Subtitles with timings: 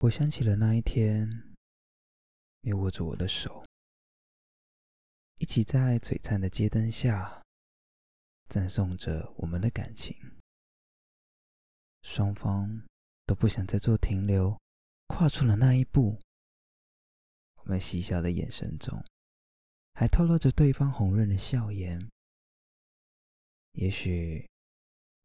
[0.00, 1.54] 我想起了那一天，
[2.62, 3.62] 你握着我的手，
[5.36, 7.42] 一起在璀璨的街灯下，
[8.48, 10.16] 赞颂着我们的感情。
[12.00, 12.82] 双方
[13.26, 14.58] 都不想再做停留，
[15.08, 16.18] 跨出了那一步。
[17.56, 19.04] 我们嬉笑的眼神中，
[19.92, 22.08] 还透露着对方红润的笑颜。
[23.72, 24.48] 也许，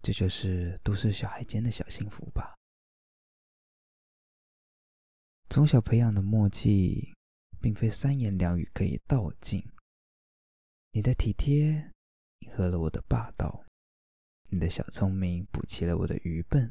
[0.04, 2.54] 这就是都市小孩间的小幸福吧。
[5.56, 7.14] 从小培养的默契，
[7.62, 9.66] 并非三言两语可以道尽。
[10.92, 11.94] 你的体贴
[12.40, 13.64] 迎合了我的霸道，
[14.50, 16.70] 你的小聪明补齐了我的愚笨。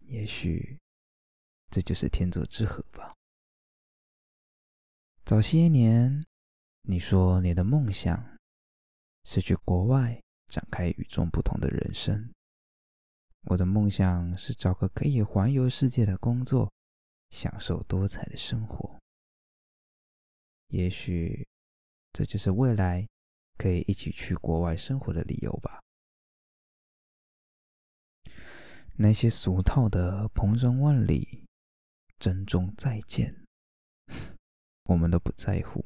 [0.00, 0.78] 也许，
[1.70, 3.14] 这就是天作之合吧。
[5.24, 6.22] 早些年，
[6.82, 8.36] 你说你的梦想
[9.24, 12.30] 是去国外展开与众不同的人生。
[13.44, 16.70] 我的梦想是找个可以环游世界的工作。
[17.32, 19.00] 享受多彩的生活，
[20.68, 21.48] 也许
[22.12, 23.08] 这就是未来
[23.56, 25.80] 可以一起去国外生活的理由吧。
[28.96, 31.46] 那些俗套的鹏程万里、
[32.18, 33.34] 珍重再见，
[34.84, 35.82] 我们都不在乎，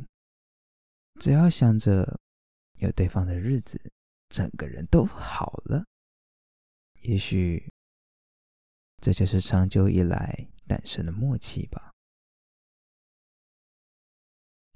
[1.21, 2.19] 只要想着
[2.81, 3.81] 有对方的日子，
[4.29, 5.85] 整个人都好了。
[7.03, 7.73] 也许
[9.01, 10.49] 这就是长久以来。
[10.67, 11.93] 诞生的默契吧。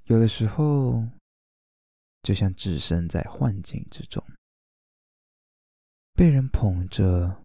[0.05, 1.07] 有的时候，
[2.23, 4.25] 就像置身在幻境之中，
[6.13, 7.43] 被人捧着，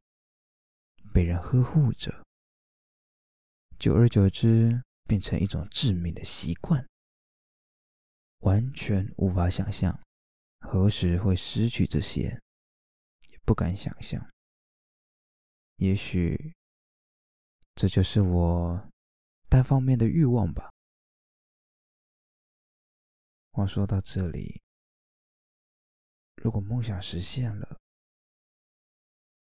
[1.13, 2.25] 被人呵护着，
[3.79, 6.85] 久而久之，变成一种致命的习惯，
[8.41, 10.01] 完全无法想象
[10.61, 12.41] 何时会失去这些，
[13.29, 14.29] 也不敢想象。
[15.77, 16.55] 也许。
[17.77, 18.91] 这就是我
[19.51, 20.73] 单方面的欲望吧。
[23.51, 24.63] 话说到这里，
[26.37, 27.79] 如果梦想实现了，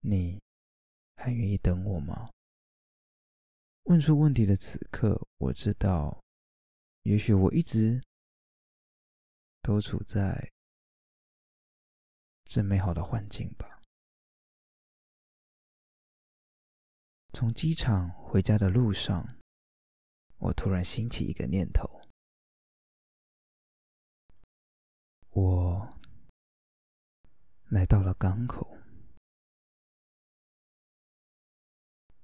[0.02, 0.42] 你
[1.16, 2.30] 还愿意等我吗？
[3.84, 6.22] 问出问题的此刻，我知道，
[7.04, 8.04] 也许我一直
[9.62, 10.52] 都处在
[12.44, 13.75] 这美好的环境吧。
[17.36, 19.36] 从机场回家的路上，
[20.38, 22.00] 我突然兴起一个念头：
[25.32, 26.00] 我
[27.68, 28.78] 来到了港口，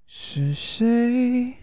[0.08, 1.58] 是谁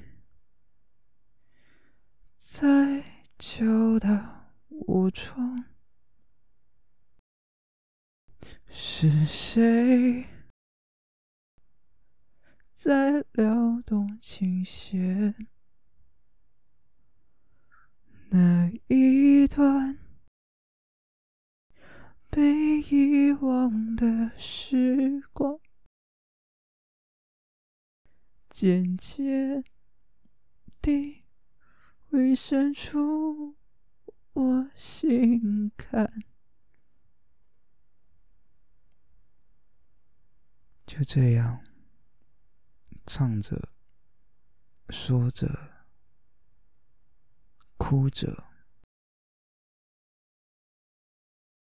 [2.36, 3.02] 在
[3.38, 5.64] 敲打我窗？
[8.68, 10.37] 是谁？
[12.78, 15.34] 在撩动琴弦，
[18.30, 19.98] 那一段
[22.30, 25.58] 被遗忘的时光，
[28.48, 29.64] 渐渐
[30.80, 31.24] 地
[32.08, 33.56] 回渗出
[34.34, 36.22] 我心坎。
[40.86, 41.67] 就这样。
[43.08, 43.70] 唱着，
[44.90, 45.86] 说着，
[47.78, 48.44] 哭着，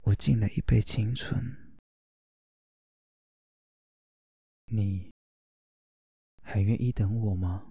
[0.03, 1.79] 我敬了一杯青春。
[4.65, 5.11] 你
[6.43, 7.70] 还愿意等我吗？